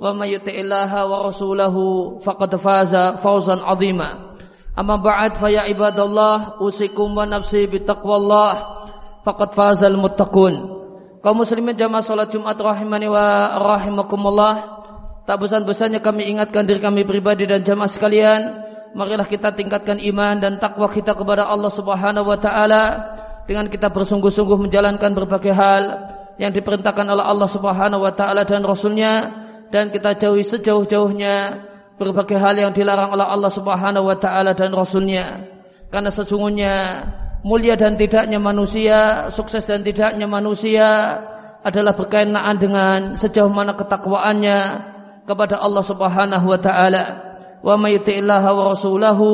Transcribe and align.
ومن 0.00 0.28
يطع 0.28 0.52
الله 0.52 0.92
ورسوله 1.06 1.76
فقد 2.24 2.50
فاز 2.56 2.94
فوزا 2.96 3.56
عظيما 3.64 4.08
أما 4.78 4.96
بعد 4.96 5.32
فيا 5.36 5.60
عباد 5.60 5.98
الله 6.00 6.38
أوصيكم 6.60 7.08
ونفسي 7.18 7.66
بتقوى 7.66 8.16
الله 8.16 8.52
فقد 9.24 9.48
فاز 9.54 9.84
المتقون 9.84 10.54
kaum 11.24 11.40
muslimin 11.40 11.72
jamaah 11.72 12.04
salat 12.04 12.28
Jumat 12.28 12.60
rahimani 12.60 13.08
wa 13.08 13.56
rahimakumullah 13.56 14.54
tak 15.24 15.40
bosan-bosannya 15.40 16.04
kami 16.04 16.36
ingatkan 16.36 16.68
diri 16.68 16.84
kami 16.84 17.08
pribadi 17.08 17.48
dan 17.48 17.64
jamaah 17.64 17.88
sekalian 17.88 18.40
marilah 18.92 19.24
kita 19.24 19.56
tingkatkan 19.56 20.04
iman 20.04 20.36
dan 20.36 20.60
takwa 20.60 20.84
kita 20.92 21.16
kepada 21.16 21.48
Allah 21.48 21.72
Subhanahu 21.72 22.28
wa 22.28 22.36
taala 22.36 22.82
dengan 23.48 23.72
kita 23.72 23.88
bersungguh-sungguh 23.88 24.68
menjalankan 24.68 25.16
berbagai 25.16 25.56
hal 25.56 25.82
yang 26.36 26.52
diperintahkan 26.52 27.08
oleh 27.08 27.24
Allah 27.24 27.48
Subhanahu 27.48 28.04
wa 28.04 28.12
taala 28.12 28.44
dan 28.44 28.60
rasulnya 28.60 29.32
dan 29.69 29.93
kita 29.93 30.17
jauhi 30.17 30.41
sejauh-jauhnya 30.45 31.65
berbagai 31.99 32.39
hal 32.39 32.55
yang 32.57 32.71
dilarang 32.73 33.13
oleh 33.13 33.27
Allah 33.27 33.51
Subhanahu 33.51 34.07
wa 34.07 34.17
taala 34.17 34.55
dan 34.55 34.73
rasulnya. 34.73 35.45
Karena 35.89 36.09
sesungguhnya 36.09 36.73
mulia 37.43 37.75
dan 37.75 37.99
tidaknya 37.99 38.39
manusia 38.39 39.29
sukses 39.33 39.67
dan 39.67 39.83
tidaknya 39.83 40.25
manusia 40.25 41.19
adalah 41.59 41.91
berkenaan 41.91 42.55
dengan 42.55 42.99
sejauh 43.19 43.51
mana 43.51 43.75
ketakwaannya 43.75 44.59
kepada 45.27 45.59
Allah 45.59 45.83
Subhanahu 45.83 46.45
wa 46.47 46.59
taala. 46.59 47.03
Wa 47.59 47.75
may 47.75 47.99
yuti'illaha 47.99 48.49
wa 48.55 48.63
rasulahu 48.71 49.27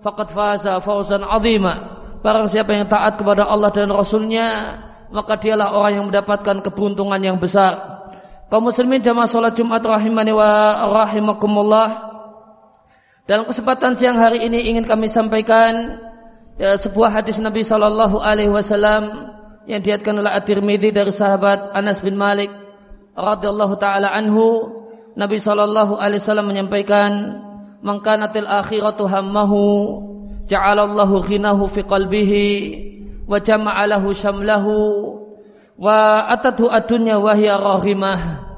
faqad 0.00 0.28
faza 0.32 0.80
fawzan 0.80 1.20
'azima. 1.20 2.00
Barang 2.24 2.48
siapa 2.48 2.72
yang 2.72 2.88
taat 2.88 3.20
kepada 3.20 3.44
Allah 3.44 3.68
dan 3.72 3.92
rasulnya 3.92 4.80
maka 5.12 5.36
dialah 5.36 5.74
orang 5.74 5.92
yang 6.00 6.06
mendapatkan 6.08 6.64
keberuntungan 6.64 7.20
yang 7.20 7.36
besar. 7.36 7.99
Kaum 8.50 8.66
muslimin 8.66 8.98
jamaah 8.98 9.30
salat 9.30 9.54
Jumat 9.54 9.78
rahimani 9.78 10.34
wa 10.34 10.82
rahimakumullah. 10.90 12.10
Dalam 13.30 13.46
kesempatan 13.46 13.94
siang 13.94 14.18
hari 14.18 14.42
ini 14.42 14.74
ingin 14.74 14.90
kami 14.90 15.06
sampaikan 15.06 16.02
ya, 16.58 16.74
sebuah 16.74 17.14
hadis 17.14 17.38
Nabi 17.38 17.62
sallallahu 17.62 18.18
alaihi 18.18 18.50
wasallam 18.50 19.30
yang 19.70 19.86
diatkan 19.86 20.18
oleh 20.18 20.34
At-Tirmidzi 20.34 20.90
dari 20.90 21.14
sahabat 21.14 21.70
Anas 21.78 22.02
bin 22.02 22.18
Malik 22.18 22.50
radhiyallahu 23.14 23.78
taala 23.78 24.10
anhu. 24.10 24.82
Nabi 25.14 25.38
sallallahu 25.38 26.02
alaihi 26.02 26.18
wasallam 26.18 26.50
menyampaikan, 26.50 27.10
"Man 27.86 28.02
kanatil 28.02 28.50
akhiratu 28.50 29.06
hammahu, 29.06 29.62
ja'alallahu 30.50 31.22
ghinahu 31.22 31.70
fi 31.70 31.86
qalbihi." 31.86 32.50
wa 33.30 33.38
jama'a 33.38 33.86
lahu 33.86 34.10
syamlahu 34.10 35.19
wa 35.80 36.28
atatu 36.28 36.68
adunya 36.68 37.16
wa 37.16 37.32
hiya 37.32 37.56
rahimah 37.56 38.52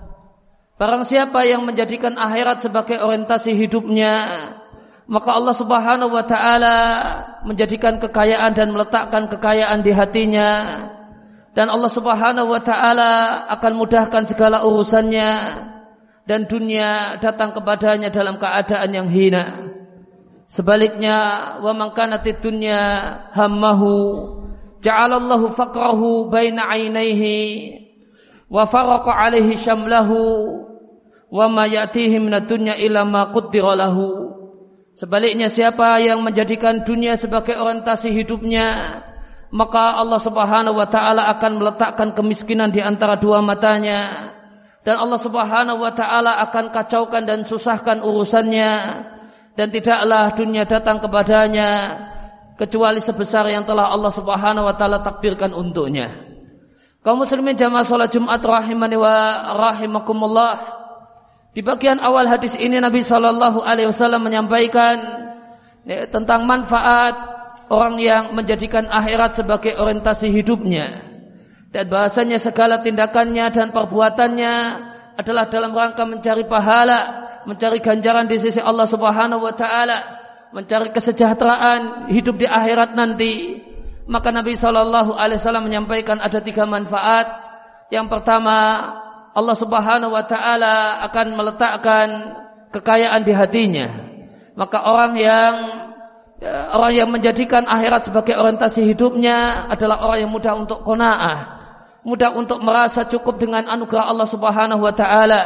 Barang 0.83 1.07
siapa 1.07 1.47
yang 1.47 1.63
menjadikan 1.63 2.19
akhirat 2.19 2.67
sebagai 2.67 2.99
orientasi 2.99 3.55
hidupnya 3.55 4.27
maka 5.13 5.31
Allah 5.35 5.53
Subhanahu 5.53 6.09
wa 6.09 6.25
taala 6.25 6.77
menjadikan 7.45 8.01
kekayaan 8.01 8.57
dan 8.57 8.73
meletakkan 8.73 9.29
kekayaan 9.29 9.85
di 9.85 9.93
hatinya. 9.93 10.51
Dan 11.53 11.69
Allah 11.69 11.93
Subhanahu 11.93 12.49
wa 12.49 12.63
taala 12.65 13.45
akan 13.53 13.73
mudahkan 13.77 14.25
segala 14.25 14.65
urusannya. 14.65 15.31
Dan 16.25 16.49
dunia 16.49 17.21
datang 17.21 17.53
kepadanya 17.53 18.09
dalam 18.09 18.41
keadaan 18.41 18.89
yang 18.95 19.11
hina. 19.11 19.75
Sebaliknya 20.49 21.19
wa 21.61 21.77
man 21.77 21.93
kanatid 21.93 22.41
dunya 22.41 22.81
hammahu 23.37 23.93
ja'alallahu 24.83 25.55
faqrahu 25.55 26.29
baina 26.29 26.67
ainaihi 26.67 27.79
wa 28.51 28.67
faraqa 28.67 29.15
alaihi 29.15 29.55
syamlahu 29.55 30.19
wa 31.33 31.47
ma 31.49 31.65
ya'tihi 31.65 32.19
minad 32.19 32.51
dunya 32.51 32.77
illa 32.77 33.07
ma 33.07 33.31
qaddara 33.31 33.89
lahu. 33.89 34.35
Sebaliknya 34.93 35.49
siapa 35.49 36.05
yang 36.05 36.21
menjadikan 36.21 36.85
dunia 36.85 37.17
sebagai 37.17 37.57
orientasi 37.57 38.13
hidupnya 38.13 39.01
maka 39.53 40.01
Allah 40.01 40.21
Subhanahu 40.21 40.77
wa 40.77 40.89
taala 40.89 41.29
akan 41.37 41.61
meletakkan 41.61 42.17
kemiskinan 42.17 42.73
di 42.73 42.81
antara 42.81 43.21
dua 43.21 43.45
matanya. 43.45 44.33
Dan 44.83 44.99
Allah 44.99 45.21
Subhanahu 45.21 45.79
wa 45.79 45.93
taala 45.93 46.41
akan 46.49 46.73
kacaukan 46.73 47.29
dan 47.29 47.45
susahkan 47.45 48.01
urusannya. 48.01 48.73
Dan 49.53 49.69
tidaklah 49.69 50.33
dunia 50.33 50.65
datang 50.65 51.05
kepadanya 51.05 52.01
kecuali 52.57 53.01
sebesar 53.01 53.49
yang 53.49 53.65
telah 53.65 53.91
Allah 53.91 54.13
Subhanahu 54.13 54.69
wa 54.69 54.75
taala 54.77 55.01
takdirkan 55.01 55.53
untuknya. 55.57 56.13
Kaum 57.03 57.19
muslimin 57.19 57.59
jamaah 57.59 57.83
salat 57.83 58.15
Jumat 58.15 58.39
rahimani 58.39 58.95
wa 58.95 59.15
rahimakumullah. 59.59 60.55
Di 61.53 61.61
bagian 61.61 61.99
awal 62.01 62.31
hadis 62.31 62.57
ini 62.57 62.79
Nabi 62.79 63.03
sallallahu 63.05 63.61
alaihi 63.61 63.91
wasallam 63.91 64.25
menyampaikan 64.25 64.97
ya, 65.85 66.09
tentang 66.09 66.49
manfaat 66.49 67.13
orang 67.69 68.01
yang 68.01 68.33
menjadikan 68.33 68.89
akhirat 68.89 69.37
sebagai 69.37 69.77
orientasi 69.77 70.33
hidupnya 70.33 71.13
dan 71.73 71.89
bahasanya 71.89 72.37
segala 72.37 72.85
tindakannya 72.85 73.49
dan 73.49 73.73
perbuatannya 73.73 74.55
adalah 75.17 75.49
dalam 75.49 75.73
rangka 75.73 76.05
mencari 76.05 76.45
pahala, 76.45 77.01
mencari 77.49 77.81
ganjaran 77.81 78.29
di 78.29 78.37
sisi 78.41 78.61
Allah 78.61 78.85
Subhanahu 78.85 79.45
wa 79.45 79.53
taala 79.57 80.22
mencari 80.53 80.93
kesejahteraan 80.93 82.13
hidup 82.13 82.41
di 82.41 82.47
akhirat 82.47 82.93
nanti. 82.93 83.65
Maka 84.07 84.29
Nabi 84.31 84.53
Shallallahu 84.53 85.17
Alaihi 85.17 85.41
Wasallam 85.41 85.67
menyampaikan 85.67 86.21
ada 86.21 86.39
tiga 86.45 86.69
manfaat. 86.69 87.27
Yang 87.89 88.07
pertama 88.13 88.57
Allah 89.33 89.57
Subhanahu 89.57 90.13
Wa 90.13 90.25
Taala 90.29 91.01
akan 91.09 91.27
meletakkan 91.33 92.09
kekayaan 92.73 93.25
di 93.25 93.33
hatinya. 93.33 93.89
Maka 94.53 94.85
orang 94.85 95.17
yang 95.17 95.55
ya, 96.37 96.77
orang 96.77 96.93
yang 96.93 97.09
menjadikan 97.09 97.65
akhirat 97.65 98.13
sebagai 98.13 98.37
orientasi 98.37 98.85
hidupnya 98.85 99.69
adalah 99.73 100.05
orang 100.05 100.29
yang 100.29 100.33
mudah 100.33 100.53
untuk 100.57 100.85
konaah 100.85 101.63
mudah 102.03 102.35
untuk 102.35 102.59
merasa 102.61 103.07
cukup 103.07 103.39
dengan 103.39 103.71
anugerah 103.71 104.11
Allah 104.11 104.29
Subhanahu 104.29 104.83
Wa 104.83 104.95
Taala. 104.95 105.43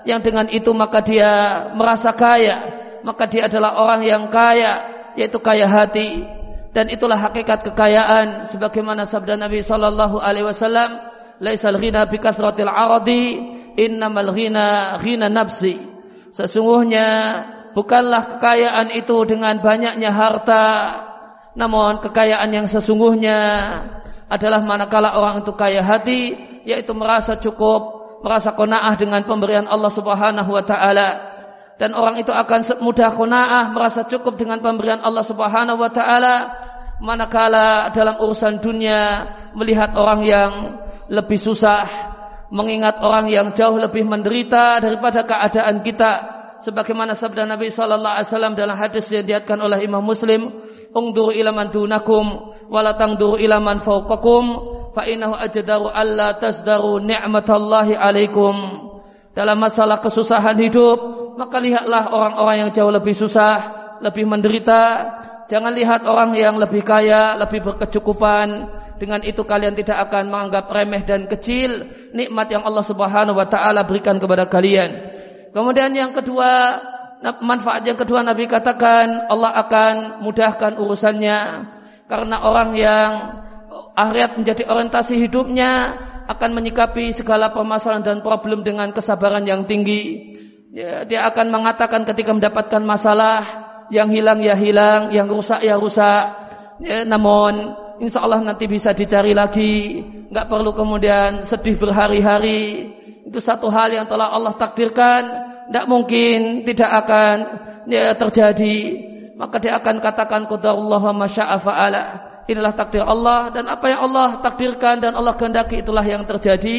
Yang 0.00 0.20
dengan 0.32 0.46
itu 0.48 0.70
maka 0.72 1.04
dia 1.04 1.30
merasa 1.76 2.08
kaya 2.16 2.79
maka 3.02 3.28
dia 3.28 3.46
adalah 3.46 3.76
orang 3.78 4.02
yang 4.04 4.28
kaya 4.28 4.86
yaitu 5.18 5.38
kaya 5.42 5.66
hati. 5.66 6.22
Dan 6.70 6.86
itulah 6.86 7.18
hakikat 7.18 7.66
kekayaan. 7.66 8.46
Sebagaimana 8.46 9.02
sabda 9.02 9.34
Nabi 9.34 9.58
sallallahu 9.58 10.22
alaihi 10.22 10.46
wasallam 10.46 11.02
laisal 11.42 11.74
ghina 11.80 12.06
bi 12.06 12.22
kasratil 12.22 12.70
aradi 12.70 13.42
innamal 13.74 14.30
ghina 14.30 14.94
ghina 15.02 15.26
nafsi. 15.26 15.82
Sesungguhnya 16.30 17.08
bukanlah 17.74 18.38
kekayaan 18.38 18.94
itu 18.94 19.16
dengan 19.26 19.58
banyaknya 19.58 20.10
harta 20.14 20.66
namun 21.58 21.98
kekayaan 21.98 22.50
yang 22.54 22.66
sesungguhnya 22.70 23.38
adalah 24.30 24.62
manakala 24.62 25.18
orang 25.18 25.42
itu 25.42 25.50
kaya 25.58 25.82
hati 25.82 26.38
yaitu 26.62 26.94
merasa 26.94 27.34
cukup 27.34 27.98
merasa 28.22 28.54
qanaah 28.54 28.94
dengan 28.94 29.26
pemberian 29.26 29.66
Allah 29.66 29.90
Subhanahu 29.90 30.50
wa 30.54 30.62
taala 30.62 31.29
dan 31.80 31.96
orang 31.96 32.20
itu 32.20 32.28
akan 32.28 32.60
mudah 32.84 33.08
qanaah 33.16 33.72
merasa 33.72 34.04
cukup 34.04 34.36
dengan 34.36 34.60
pemberian 34.60 35.00
Allah 35.00 35.24
Subhanahu 35.24 35.80
wa 35.80 35.88
taala 35.88 36.52
manakala 37.00 37.88
dalam 37.96 38.20
urusan 38.20 38.60
dunia 38.60 39.24
melihat 39.56 39.96
orang 39.96 40.20
yang 40.28 40.52
lebih 41.08 41.40
susah 41.40 41.88
mengingat 42.52 43.00
orang 43.00 43.32
yang 43.32 43.56
jauh 43.56 43.80
lebih 43.80 44.04
menderita 44.04 44.84
daripada 44.84 45.24
keadaan 45.24 45.80
kita 45.80 46.40
sebagaimana 46.60 47.16
sabda 47.16 47.48
Nabi 47.48 47.72
sallallahu 47.72 48.14
alaihi 48.20 48.28
wasallam 48.28 48.54
dalam 48.54 48.76
hadis 48.76 49.08
yang 49.08 49.24
diatkan 49.24 49.56
oleh 49.64 49.80
Imam 49.80 50.04
Muslim, 50.04 50.60
"Ungduru 50.92 51.32
ila 51.32 51.56
man 51.56 51.72
dunakum 51.72 52.52
wa 52.68 52.80
la 52.84 52.92
ila 52.94 53.56
man 53.58 53.80
fawqakum 53.80 54.44
fa 54.92 55.08
innahu 55.08 55.38
ajdaru 55.40 55.88
alla 55.88 56.36
tasdaru 56.36 57.00
ni'matallahi 57.00 57.96
alaikum." 57.96 58.54
Dalam 59.32 59.62
masalah 59.62 60.02
kesusahan 60.02 60.58
hidup, 60.58 60.98
maka 61.40 61.56
lihatlah 61.56 62.12
orang-orang 62.12 62.68
yang 62.68 62.70
jauh 62.76 62.92
lebih 62.92 63.16
susah, 63.16 63.56
lebih 64.04 64.28
menderita. 64.28 65.08
Jangan 65.48 65.72
lihat 65.72 66.04
orang 66.04 66.36
yang 66.36 66.60
lebih 66.60 66.84
kaya, 66.84 67.32
lebih 67.40 67.64
berkecukupan. 67.64 68.68
Dengan 69.00 69.24
itu 69.24 69.40
kalian 69.48 69.72
tidak 69.72 70.12
akan 70.12 70.28
menganggap 70.28 70.68
remeh 70.68 71.00
dan 71.08 71.24
kecil 71.24 71.88
nikmat 72.12 72.52
yang 72.52 72.68
Allah 72.68 72.84
Subhanahu 72.84 73.32
wa 73.32 73.48
taala 73.48 73.88
berikan 73.88 74.20
kepada 74.20 74.44
kalian. 74.44 74.92
Kemudian 75.56 75.96
yang 75.96 76.12
kedua, 76.12 76.76
manfaat 77.40 77.88
yang 77.88 77.96
kedua 77.96 78.20
Nabi 78.20 78.44
katakan 78.44 79.32
Allah 79.32 79.56
akan 79.64 80.20
mudahkan 80.20 80.76
urusannya 80.76 81.40
karena 82.12 82.36
orang 82.44 82.76
yang 82.76 83.10
akhirat 83.96 84.36
menjadi 84.36 84.68
orientasi 84.68 85.16
hidupnya 85.16 85.96
akan 86.28 86.50
menyikapi 86.52 87.16
segala 87.16 87.48
permasalahan 87.56 88.04
dan 88.04 88.18
problem 88.20 88.60
dengan 88.60 88.92
kesabaran 88.92 89.48
yang 89.48 89.64
tinggi. 89.64 90.36
Ya, 90.70 91.02
dia 91.02 91.26
akan 91.26 91.50
mengatakan 91.50 92.06
ketika 92.06 92.30
mendapatkan 92.30 92.78
masalah 92.86 93.42
yang 93.90 94.06
hilang 94.06 94.38
ya 94.38 94.54
hilang, 94.54 95.10
yang 95.10 95.26
rusak 95.26 95.66
ya 95.66 95.74
rusak. 95.74 96.24
Ya, 96.78 97.02
namun 97.02 97.74
insya 97.98 98.22
Allah 98.22 98.38
nanti 98.38 98.70
bisa 98.70 98.94
dicari 98.94 99.34
lagi, 99.34 99.98
nggak 100.30 100.46
perlu 100.46 100.70
kemudian 100.70 101.42
sedih 101.42 101.74
berhari-hari 101.74 102.94
itu 103.26 103.38
satu 103.38 103.70
hal 103.70 103.94
yang 103.94 104.06
telah 104.10 104.32
Allah 104.32 104.54
takdirkan, 104.58 105.22
tidak 105.70 105.86
mungkin 105.86 106.66
tidak 106.66 106.90
akan 107.06 107.36
ya, 107.86 108.14
terjadi. 108.18 108.78
Maka 109.38 109.56
dia 109.62 109.78
akan 109.78 110.02
katakan 110.02 110.50
qadarullah 110.50 111.00
wa 111.00 111.14
masya'a 111.24 111.56
fa'ala. 111.62 112.04
Inilah 112.50 112.74
takdir 112.74 113.06
Allah 113.06 113.54
dan 113.54 113.70
apa 113.70 113.86
yang 113.86 114.10
Allah 114.10 114.42
takdirkan 114.42 114.98
dan 114.98 115.14
Allah 115.14 115.38
kehendaki 115.38 115.86
itulah 115.86 116.02
yang 116.02 116.26
terjadi. 116.26 116.78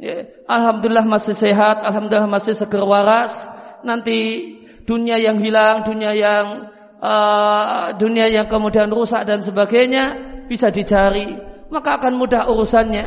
Ya, 0.00 0.24
Alhamdulillah 0.48 1.04
masih 1.04 1.36
sehat, 1.36 1.84
Alhamdulillah 1.84 2.32
masih 2.32 2.56
seger 2.56 2.80
waras. 2.88 3.44
Nanti 3.84 4.48
dunia 4.88 5.20
yang 5.20 5.36
hilang, 5.36 5.84
dunia 5.84 6.16
yang 6.16 6.72
uh, 7.04 7.92
dunia 8.00 8.32
yang 8.32 8.48
kemudian 8.48 8.88
rusak 8.88 9.28
dan 9.28 9.44
sebagainya 9.44 10.16
bisa 10.48 10.72
dicari, 10.72 11.36
maka 11.68 12.00
akan 12.00 12.16
mudah 12.16 12.48
urusannya 12.48 13.06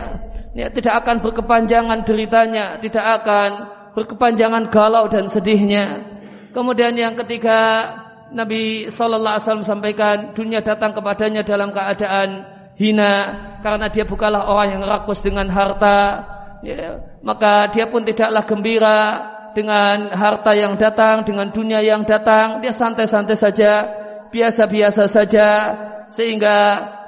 ya, 0.54 0.70
tidak 0.70 1.02
akan 1.02 1.18
berkepanjangan 1.26 2.06
deritanya, 2.06 2.78
tidak 2.78 3.06
akan 3.22 3.50
berkepanjangan 3.98 4.70
galau 4.70 5.10
dan 5.10 5.26
sedihnya. 5.30 6.14
Kemudian 6.54 6.94
yang 6.94 7.18
ketiga 7.18 7.90
Nabi 8.34 8.90
Shallallahu 8.90 9.34
Alaihi 9.38 9.46
Wasallam 9.50 9.66
sampaikan 9.66 10.18
dunia 10.38 10.62
datang 10.62 10.94
kepadanya 10.94 11.42
dalam 11.42 11.74
keadaan 11.74 12.46
hina 12.78 13.14
karena 13.62 13.90
dia 13.90 14.06
bukanlah 14.06 14.46
orang 14.50 14.78
yang 14.78 14.84
rakus 14.86 15.22
dengan 15.22 15.50
harta, 15.50 16.26
ya, 16.64 17.20
maka 17.20 17.68
dia 17.70 17.86
pun 17.92 18.08
tidaklah 18.08 18.44
gembira 18.48 19.00
dengan 19.54 20.10
harta 20.16 20.56
yang 20.58 20.80
datang, 20.80 21.22
dengan 21.28 21.54
dunia 21.54 21.84
yang 21.84 22.08
datang, 22.08 22.64
dia 22.64 22.74
santai-santai 22.74 23.38
saja, 23.38 23.72
biasa-biasa 24.34 25.06
saja, 25.06 25.48
sehingga 26.10 26.58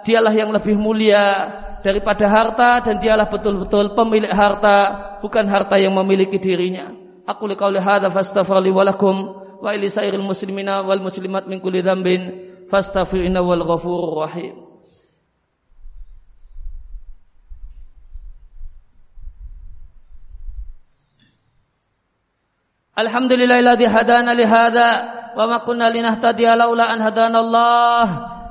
dialah 0.06 0.34
yang 0.34 0.54
lebih 0.54 0.78
mulia 0.78 1.50
daripada 1.82 2.30
harta 2.30 2.82
dan 2.86 3.02
dialah 3.02 3.30
betul-betul 3.30 3.94
pemilik 3.98 4.30
harta 4.30 4.78
bukan 5.22 5.46
harta 5.50 5.78
yang 5.82 5.94
memiliki 5.94 6.38
dirinya. 6.38 6.90
Aku 7.26 7.50
liqauli 7.50 7.82
hadza 7.82 8.14
fastaghfirli 8.14 8.70
wa 8.70 8.86
lakum 8.86 9.34
wa 9.62 9.70
ili 9.74 9.90
sairil 9.90 10.22
muslimina 10.22 10.86
wal 10.86 11.02
muslimat 11.02 11.50
min 11.50 11.58
kulli 11.58 11.82
dzambin 11.82 12.22
fastaghfir 12.70 13.26
wal 13.42 13.66
rahim. 14.22 14.65
الحمد 23.00 23.34
لله 23.34 23.60
الذي 23.60 23.88
هدانا 23.88 24.32
لهذا 24.32 24.90
وما 25.38 25.58
كنا 25.58 25.90
لنهتدي 25.90 26.56
لولا 26.56 26.94
أن 26.94 27.02
هدانا 27.02 27.40
الله 27.40 28.04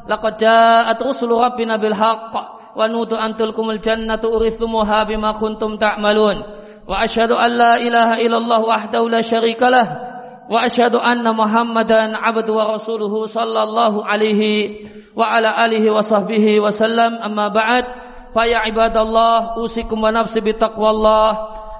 لقد 0.09 0.37
جاءت 0.37 1.03
رسل 1.03 1.29
ربنا 1.33 1.77
بالحق 1.77 2.33
ونود 2.77 3.13
أن 3.13 3.37
تلكم 3.37 3.71
الجنة 3.71 4.21
أرثموها 4.25 5.03
بما 5.05 5.33
كنتم 5.33 5.77
تعملون 5.77 6.43
وأشهد 6.89 7.33
أن 7.33 7.51
لا 7.51 7.77
إله 7.77 8.27
إلا 8.27 8.37
الله 8.37 8.61
وحده 8.61 9.09
لا 9.09 9.21
شريك 9.21 9.63
له 9.63 9.97
وأشهد 10.51 10.95
أن 10.95 11.37
محمدا 11.37 12.17
عبد 12.17 12.51
ورسوله 12.51 13.27
صلى 13.27 13.63
الله 13.63 14.05
عليه 14.07 14.71
وعلى 15.17 15.65
آله 15.65 15.91
وصحبه 15.91 16.61
وسلم 16.61 17.15
أما 17.15 17.49
بعد 17.49 17.85
فيا 18.35 18.59
عباد 18.59 18.97
الله 18.97 19.57
أوصيكم 19.57 20.03
ونفسي 20.03 20.41
بتقوى 20.41 20.91
الله 20.91 21.39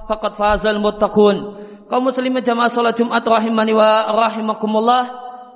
فقد 0.09 0.35
فاز 0.35 0.67
المتقون 0.67 1.64
kaum 1.89 2.09
muslimin 2.09 2.41
jamaah 2.41 2.73
salat 2.73 2.97
Jumat 2.97 3.25
rahimani 3.25 3.77
wa 3.77 4.09
rahimakumullah 4.09 5.05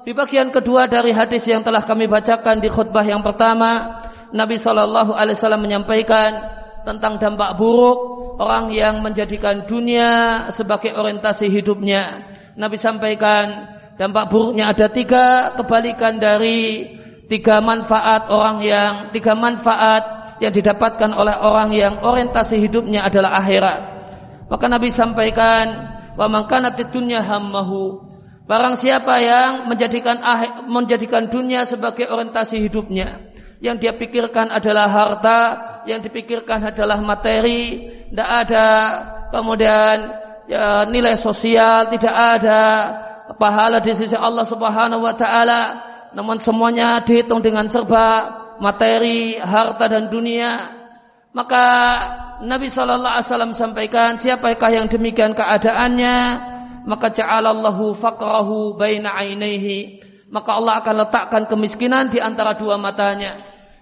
di 0.04 0.12
bagian 0.12 0.52
kedua 0.52 0.88
dari 0.88 1.12
hadis 1.12 1.44
yang 1.48 1.64
telah 1.64 1.84
kami 1.84 2.08
bacakan 2.08 2.60
di 2.60 2.68
khutbah 2.68 3.04
yang 3.04 3.20
pertama 3.24 4.00
Nabi 4.32 4.60
Shallallahu 4.60 5.16
Alaihi 5.16 5.36
Wasallam 5.40 5.64
menyampaikan 5.64 6.30
tentang 6.84 7.20
dampak 7.20 7.56
buruk 7.56 7.98
orang 8.40 8.72
yang 8.72 9.00
menjadikan 9.00 9.64
dunia 9.64 10.46
sebagai 10.52 10.94
orientasi 10.94 11.48
hidupnya. 11.48 12.28
Nabi 12.56 12.76
sampaikan 12.76 13.68
dampak 13.96 14.28
buruknya 14.28 14.70
ada 14.72 14.88
tiga 14.88 15.56
kebalikan 15.56 16.20
dari 16.20 16.88
tiga 17.28 17.60
manfaat 17.60 18.28
orang 18.28 18.64
yang 18.64 18.92
tiga 19.12 19.32
manfaat 19.36 20.36
yang 20.38 20.54
didapatkan 20.54 21.10
oleh 21.12 21.34
orang 21.34 21.74
yang 21.74 22.00
orientasi 22.00 22.60
hidupnya 22.62 23.04
adalah 23.04 23.42
akhirat. 23.42 23.80
Maka 24.48 24.64
Nabi 24.70 24.88
sampaikan 24.88 25.97
wa 26.18 26.26
mangkana 26.26 26.74
dunya 26.74 27.22
hammahu. 27.22 28.10
Barang 28.48 28.74
siapa 28.80 29.20
yang 29.22 29.70
menjadikan 29.70 30.18
menjadikan 30.66 31.30
dunia 31.30 31.68
sebagai 31.68 32.08
orientasi 32.08 32.64
hidupnya, 32.64 33.28
yang 33.60 33.76
dia 33.76 33.92
pikirkan 33.92 34.48
adalah 34.48 34.88
harta, 34.88 35.40
yang 35.84 36.00
dipikirkan 36.00 36.72
adalah 36.72 36.98
materi, 36.98 37.92
tidak 38.08 38.28
ada. 38.48 38.68
Kemudian 39.28 39.96
ya, 40.48 40.88
nilai 40.88 41.14
sosial, 41.20 41.92
tidak 41.92 42.14
ada. 42.40 42.64
Pahala 43.36 43.84
di 43.84 43.92
sisi 43.92 44.16
Allah 44.16 44.48
Subhanahu 44.48 45.04
wa 45.04 45.12
taala, 45.12 45.62
namun 46.16 46.40
semuanya 46.40 47.04
dihitung 47.04 47.44
dengan 47.44 47.68
serba 47.68 48.32
materi, 48.56 49.36
harta 49.36 49.84
dan 49.92 50.08
dunia. 50.08 50.77
Maka 51.36 51.64
Nabi 52.42 52.72
Shallallahu 52.72 53.14
Alaihi 53.18 53.28
Wasallam 53.28 53.52
sampaikan, 53.52 54.16
siapakah 54.16 54.72
yang 54.72 54.86
demikian 54.88 55.36
keadaannya, 55.36 56.16
maka 56.88 57.12
ja'alallahu 57.12 57.94
faqrahu 57.98 58.80
baina 58.80 59.12
ainaihi 59.12 60.08
maka 60.28 60.60
Allah 60.60 60.84
akan 60.84 60.94
letakkan 61.08 61.42
kemiskinan 61.48 62.12
di 62.12 62.20
antara 62.20 62.52
dua 62.56 62.76
matanya. 62.76 63.36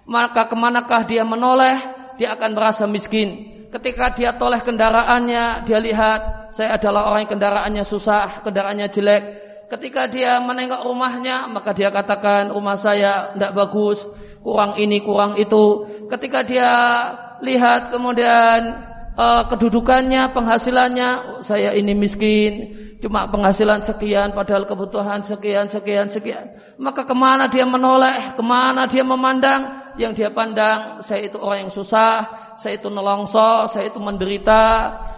Maka 0.07 0.47
ke 0.47 0.55
manakah 0.55 1.03
dia 1.03 1.27
menoleh, 1.27 1.75
dia 2.15 2.31
akan 2.35 2.55
merasa 2.55 2.87
miskin. 2.87 3.59
Ketika 3.67 4.15
dia 4.15 4.31
toleh 4.39 4.63
kendaraannya, 4.63 5.67
dia 5.67 5.79
lihat 5.83 6.51
saya 6.55 6.79
adalah 6.79 7.11
orang 7.11 7.27
yang 7.27 7.33
kendaraannya 7.35 7.83
susah, 7.83 8.39
kendaraannya 8.47 8.87
jelek. 8.87 9.23
Ketika 9.67 10.07
dia 10.07 10.39
menengok 10.39 10.87
rumahnya, 10.87 11.51
maka 11.51 11.75
dia 11.75 11.91
katakan 11.91 12.55
rumah 12.55 12.79
saya 12.79 13.35
tidak 13.35 13.51
bagus, 13.51 13.99
kurang 14.39 14.79
ini, 14.79 15.03
kurang 15.03 15.35
itu. 15.35 15.83
Ketika 16.07 16.47
dia 16.47 16.71
lihat 17.43 17.91
kemudian 17.91 18.59
uh, 19.19 19.43
kedudukannya, 19.51 20.31
penghasilannya, 20.31 21.43
saya 21.43 21.75
ini 21.75 21.91
miskin, 21.91 22.79
cuma 23.03 23.27
penghasilan 23.27 23.83
sekian, 23.83 24.31
padahal 24.31 24.63
kebutuhan 24.63 25.27
sekian, 25.27 25.67
sekian, 25.67 26.07
sekian. 26.07 26.55
Maka 26.79 27.03
ke 27.03 27.11
mana 27.11 27.51
dia 27.51 27.67
menoleh, 27.67 28.39
ke 28.39 28.43
mana 28.45 28.87
dia 28.87 29.03
memandang? 29.03 29.91
Yang 29.99 30.13
dia 30.23 30.29
pandang, 30.31 31.03
saya 31.03 31.27
itu 31.27 31.41
orang 31.43 31.67
yang 31.67 31.73
susah, 31.75 32.15
saya 32.55 32.79
itu 32.79 32.87
nelongso, 32.87 33.67
saya 33.67 33.89
itu 33.89 33.99
menderita, 33.99 34.63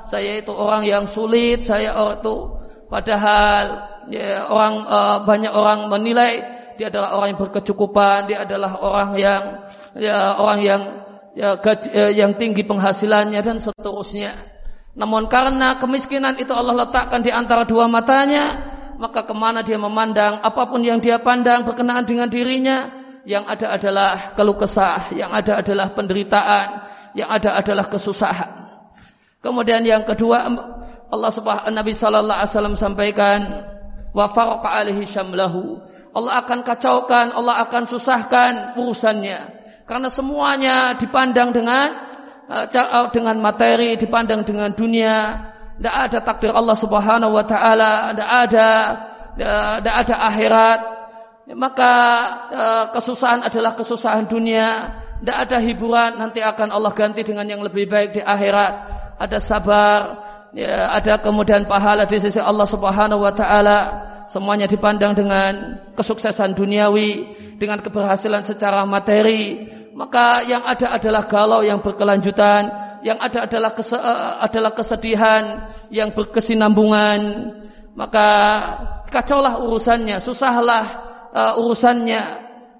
saya 0.10 0.41
itu 0.41 0.50
orang 0.56 0.88
yang 0.88 1.06
sulit, 1.06 1.68
saya 1.68 1.94
itu 2.18 2.36
padahal 2.89 3.63
ya, 4.10 4.46
orang 4.50 4.74
uh, 4.86 5.18
banyak 5.24 5.54
orang 5.54 5.89
menilai 5.89 6.60
dia 6.80 6.88
adalah 6.88 7.20
orang 7.20 7.36
yang 7.36 7.42
berkecukupan, 7.44 8.20
dia 8.32 8.48
adalah 8.48 8.80
orang 8.80 9.10
yang 9.20 9.44
ya 10.00 10.39
orang 10.39 10.60
yang 10.63 10.82
ya, 11.36 11.60
gaji, 11.60 11.88
eh, 11.92 12.12
yang 12.16 12.39
tinggi 12.39 12.63
penghasilannya 12.63 13.39
dan 13.44 13.60
seterusnya. 13.60 14.36
Namun 14.96 15.28
karena 15.28 15.75
kemiskinan 15.75 16.39
itu 16.39 16.56
Allah 16.56 16.88
letakkan 16.88 17.20
di 17.20 17.36
antara 17.36 17.68
dua 17.68 17.92
matanya, 17.92 18.56
maka 18.96 19.28
ke 19.28 19.36
mana 19.36 19.60
dia 19.60 19.75
memandang, 19.75 20.39
apa 20.39 20.72
pun 20.72 20.80
yang 20.80 21.04
dia 21.04 21.20
pandang 21.20 21.68
berkenaan 21.68 22.08
dengan 22.08 22.32
dirinya, 22.32 22.92
yang 23.28 23.44
ada 23.44 23.75
adalah 23.75 24.36
keluh 24.39 24.56
kesah, 24.56 25.12
yang 25.16 25.36
ada 25.36 25.60
adalah 25.60 25.92
penderitaan, 25.92 26.68
yang 27.16 27.28
ada 27.28 27.60
adalah 27.60 27.92
kesusahan. 27.92 28.72
Kemudian 29.39 29.88
yang 29.88 30.04
kedua 30.04 30.48
Allah 31.10 31.32
Subhanahu 31.32 31.72
Nabi 31.72 31.96
Sallallahu 31.96 32.39
Alaihi 32.44 32.51
Wasallam 32.51 32.75
sampaikan 32.75 33.39
wa 34.13 34.25
farqa 34.30 34.70
alaihi 34.70 35.06
syamlahu. 35.06 35.82
Allah 36.10 36.42
akan 36.42 36.66
kacaukan, 36.66 37.32
Allah 37.34 37.62
akan 37.66 37.84
susahkan 37.86 38.74
urusannya. 38.78 39.62
Karena 39.86 40.10
semuanya 40.10 40.98
dipandang 40.98 41.54
dengan 41.54 41.94
uh, 42.50 42.66
dengan 43.13 43.38
materi, 43.38 43.94
dipandang 43.98 44.42
dengan 44.46 44.74
dunia. 44.74 45.48
Tidak 45.80 45.96
ada 45.96 46.20
takdir 46.20 46.51
Allah 46.51 46.75
Subhanahu 46.75 47.32
wa 47.32 47.46
taala, 47.46 48.12
tidak 48.12 48.30
ada 48.30 48.70
tidak 49.80 49.96
ada 50.06 50.16
akhirat. 50.28 50.80
Maka 51.50 51.94
kesusahan 52.94 53.42
adalah 53.42 53.74
kesusahan 53.74 54.30
dunia. 54.30 55.00
Tidak 55.20 55.36
ada 55.36 55.58
hiburan, 55.60 56.16
nanti 56.16 56.39
akan 56.39 56.72
Allah 56.72 56.96
ganti 56.96 57.28
dengan 57.28 57.44
yang 57.44 57.60
lebih 57.60 57.92
baik 57.92 58.16
di 58.16 58.22
akhirat. 58.24 58.74
Ada 59.20 59.39
sabar, 59.44 60.00
ya, 60.53 60.89
ada 60.94 61.22
kemudian 61.22 61.65
pahala 61.70 62.06
di 62.10 62.18
sisi 62.18 62.41
Allah 62.41 62.65
Subhanahu 62.65 63.22
wa 63.22 63.34
taala. 63.34 63.79
Semuanya 64.29 64.70
dipandang 64.70 65.18
dengan 65.18 65.82
kesuksesan 65.98 66.53
duniawi, 66.53 67.34
dengan 67.58 67.82
keberhasilan 67.82 68.46
secara 68.46 68.86
materi. 68.86 69.65
Maka 69.98 70.46
yang 70.46 70.62
ada 70.70 70.94
adalah 70.94 71.25
galau 71.25 71.65
yang 71.65 71.82
berkelanjutan, 71.82 72.70
yang 73.01 73.18
ada 73.18 73.50
adalah 73.50 73.74
kes, 73.74 73.89
uh, 73.98 74.38
adalah 74.38 74.77
kesedihan 74.77 75.74
yang 75.89 76.13
berkesinambungan. 76.13 77.20
Maka 77.98 78.27
kacaulah 79.10 79.58
urusannya, 79.65 80.22
susahlah 80.22 80.86
uh, 81.34 81.53
urusannya, 81.58 82.22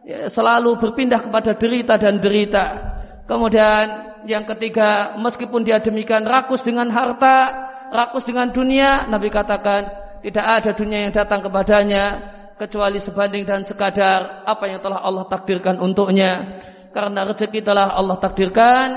ya, 0.05 0.29
selalu 0.29 0.77
berpindah 0.77 1.17
kepada 1.17 1.57
derita 1.57 1.97
dan 1.97 2.21
derita. 2.21 2.98
Kemudian 3.29 3.86
yang 4.25 4.41
ketiga, 4.50 5.13
meskipun 5.21 5.62
dia 5.62 5.77
demikian 5.77 6.25
rakus 6.25 6.65
dengan 6.65 6.89
harta, 6.89 7.69
rakus 7.93 8.25
dengan 8.25 8.50
dunia, 8.50 9.05
Nabi 9.05 9.29
katakan 9.29 9.86
tidak 10.25 10.45
ada 10.50 10.71
dunia 10.74 11.05
yang 11.05 11.13
datang 11.13 11.45
kepadanya 11.45 12.36
kecuali 12.57 12.98
sebanding 12.98 13.45
dan 13.45 13.62
sekadar 13.62 14.43
apa 14.50 14.65
yang 14.65 14.81
telah 14.81 15.05
Allah 15.05 15.29
takdirkan 15.29 15.77
untuknya. 15.77 16.57
Karena 16.89 17.21
rezeki 17.21 17.62
telah 17.62 17.93
Allah 17.93 18.17
takdirkan, 18.17 18.88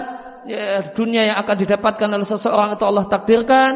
ya, 0.48 0.80
dunia 0.96 1.28
yang 1.28 1.36
akan 1.36 1.56
didapatkan 1.60 2.08
oleh 2.08 2.24
seseorang 2.24 2.72
itu 2.72 2.88
Allah 2.88 3.04
takdirkan, 3.04 3.70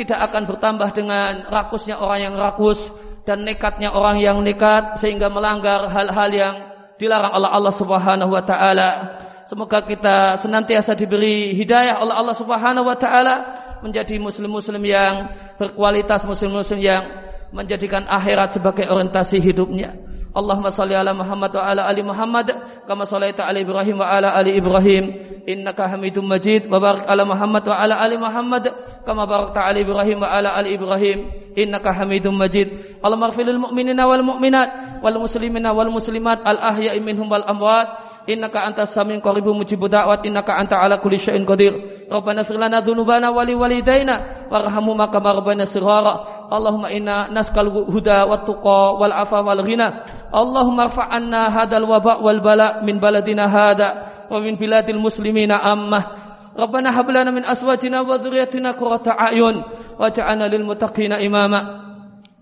tidak 0.00 0.32
akan 0.32 0.48
bertambah 0.48 0.96
dengan 0.96 1.44
rakusnya 1.52 2.00
orang 2.00 2.24
yang 2.24 2.34
rakus 2.40 2.88
dan 3.28 3.44
nekatnya 3.44 3.92
orang 3.92 4.16
yang 4.16 4.40
nekat 4.40 4.96
sehingga 4.96 5.28
melanggar 5.28 5.92
hal-hal 5.92 6.30
yang 6.32 6.54
dilarang 6.96 7.36
oleh 7.36 7.50
Allah 7.52 7.74
Subhanahu 7.76 8.32
wa 8.32 8.42
taala. 8.48 9.20
Semoga 9.50 9.82
kita 9.82 10.38
senantiasa 10.38 10.94
diberi 10.94 11.50
hidayah 11.58 11.98
oleh 11.98 12.14
Allah 12.14 12.38
Subhanahu 12.38 12.86
wa 12.86 12.94
taala 12.94 13.34
menjadi 13.82 14.14
muslim-muslim 14.22 14.78
yang 14.86 15.26
berkualitas, 15.58 16.22
muslim-muslim 16.22 16.78
yang 16.78 17.02
menjadikan 17.50 18.06
akhirat 18.06 18.54
sebagai 18.54 18.86
orientasi 18.86 19.42
hidupnya. 19.42 19.98
Allahumma 20.30 20.70
salli 20.70 20.94
ala 20.94 21.10
Muhammad 21.10 21.50
wa 21.50 21.66
ala 21.66 21.82
ali 21.90 22.06
Muhammad 22.06 22.54
kama 22.86 23.02
sallaita 23.02 23.42
ala 23.42 23.58
Ibrahim 23.58 23.98
wa 23.98 24.06
ala 24.06 24.30
ali 24.38 24.54
Ibrahim. 24.54 25.18
Innaka 25.42 25.90
Hamidum 25.90 26.30
Majid. 26.30 26.70
Wa 26.70 26.78
barik 26.78 27.10
ala 27.10 27.26
Muhammad 27.26 27.66
wa 27.66 27.74
ala 27.74 27.98
ali 27.98 28.14
Muhammad 28.14 28.70
kama 29.02 29.26
barakta 29.26 29.66
ala 29.66 29.82
Ibrahim 29.82 30.22
wa 30.22 30.30
ala 30.30 30.54
ali 30.54 30.78
Ibrahim. 30.78 31.26
Innaka 31.58 31.90
Hamidum 31.90 32.38
Majid. 32.38 33.02
Allahumma 33.02 33.34
ighfir 33.34 33.50
lil 33.50 33.58
mu'minina 33.58 34.06
wal 34.06 34.22
mu'minat 34.22 35.02
wal 35.02 35.18
muslimina 35.18 35.74
wal 35.74 35.90
muslimat 35.90 36.46
al 36.46 36.62
ahya'i 36.62 37.02
minhum 37.02 37.26
wal 37.26 37.42
amwat 37.42 38.09
innaka 38.26 38.64
antas 38.66 38.92
samiun 38.92 39.22
qaribun 39.22 39.56
mujibud 39.56 39.88
da'wat. 39.88 40.26
Innaka 40.26 40.58
anta 40.58 40.76
ala 40.76 40.98
kulli 40.98 41.16
syai'in 41.16 41.46
qadir. 41.46 42.06
Rabbana 42.10 42.42
ighfir 42.42 42.58
lana 42.58 42.82
dzunubana 42.84 43.32
wa 43.32 43.44
li 43.46 43.54
walidayna 43.54 44.48
warhamhuma 44.50 45.08
kama 45.08 45.38
rabbana 45.38 45.64
shighara 45.64 46.40
Allahumma 46.50 46.90
inna 46.90 47.30
naskal 47.30 47.70
huda 47.70 48.26
wa 48.26 48.42
tuqa 48.42 48.98
wal 48.98 49.14
afa 49.14 49.38
wal 49.38 49.62
ghina 49.62 50.02
Allahumma 50.34 50.90
rfa'anna 50.90 51.46
hadal 51.46 51.86
waba 51.86 52.18
wal 52.18 52.42
bala 52.42 52.82
min 52.82 52.98
baladina 52.98 53.46
hada 53.46 54.10
wa 54.26 54.42
min 54.42 54.58
biladil 54.58 54.98
muslimina 54.98 55.62
ammah 55.62 56.20
Rabbana 56.58 56.90
hab 56.90 57.06
lana 57.06 57.30
min 57.30 57.46
aswajina 57.46 58.02
wa 58.02 58.18
dhurriyyatina 58.18 58.74
qurrata 58.74 59.14
a'yun 59.14 59.62
waj'alna 60.02 60.50
lil 60.50 60.66
muttaqina 60.66 61.22
imama. 61.22 61.86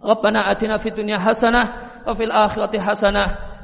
Rabbana 0.00 0.49
atina 0.49 0.80
fid 0.80 0.97
dunya 0.97 1.20
hasanah 1.20 2.02
wa 2.08 2.16
fil 2.16 2.32
akhirati 2.32 2.80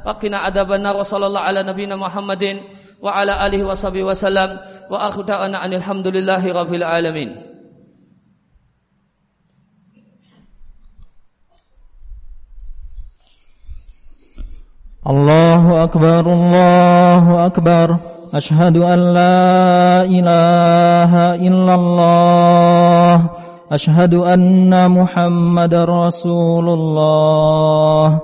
وقنا 0.07 0.39
عذاب 0.39 0.73
النار 0.73 0.97
وصلى 0.97 1.27
الله 1.27 1.41
على 1.41 1.63
نبينا 1.63 1.97
محمد 1.97 2.45
وعلى 3.03 3.47
آله 3.47 3.65
وصحبه 3.65 4.03
وسلم. 4.05 4.51
وآخر 4.91 5.23
دعوانا 5.23 5.65
أن 5.65 5.73
الحمد 5.73 6.07
لله 6.07 6.53
رب 6.53 6.73
العالمين. 6.75 7.55
الله 15.05 15.85
أكبر 15.85 16.25
الله 16.33 17.47
أكبر 17.47 17.89
أشهد 18.35 18.77
أن 18.77 18.99
لا 19.13 20.05
إله 20.05 21.13
إلا 21.45 21.75
الله 21.75 23.17
أشهد 23.73 24.15
أن 24.15 24.73
محمد 24.91 25.75
رسول 25.75 26.67
الله 26.69 28.21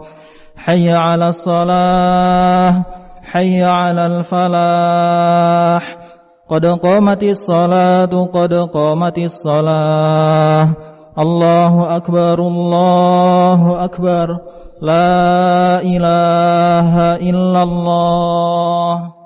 حي 0.64 0.93
على 0.93 1.29
الصلاة 1.29 2.85
حي 3.33 3.62
على 3.62 4.07
الفلاح. 4.07 5.97
قد 6.49 6.67
قامت 6.67 7.23
الصلاة 7.23 8.26
قد 8.35 8.55
قامت 8.55 9.19
الصلاة. 9.19 10.69
الله 11.19 11.97
أكبر 11.97 12.38
الله 12.38 13.85
أكبر. 13.85 14.29
لا 14.83 15.81
إله 15.83 17.17
إلا 17.17 17.62
الله. 17.62 19.20